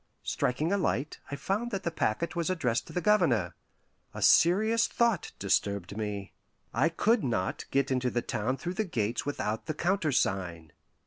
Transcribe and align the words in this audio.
Striking 0.23 0.73
a 0.73 0.79
light, 0.79 1.19
I 1.29 1.35
found 1.35 1.69
that 1.69 1.83
the 1.83 1.91
packet 1.91 2.35
was 2.35 2.49
addressed 2.49 2.87
to 2.87 2.93
the 2.93 3.01
Governor. 3.05 3.53
A 4.15 4.23
serious 4.23 4.87
thought 4.87 5.31
disturbed 5.37 5.95
me: 5.95 6.33
I 6.73 6.89
could 6.89 7.23
not 7.23 7.65
get 7.69 7.91
into 7.91 8.09
the 8.09 8.23
town 8.23 8.57
through 8.57 8.73
the 8.73 8.83
gates 8.85 9.27
without 9.27 9.67
the 9.67 9.75
countersign. 9.75 10.73